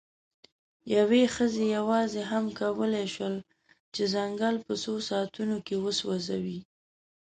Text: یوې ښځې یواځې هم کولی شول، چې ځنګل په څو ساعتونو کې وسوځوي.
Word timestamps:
یوې 0.95 1.23
ښځې 1.35 1.63
یواځې 1.77 2.21
هم 2.31 2.45
کولی 2.59 3.05
شول، 3.13 3.35
چې 3.93 4.03
ځنګل 4.13 4.55
په 4.65 4.73
څو 4.83 4.93
ساعتونو 5.09 5.57
کې 5.65 5.75
وسوځوي. 5.83 6.59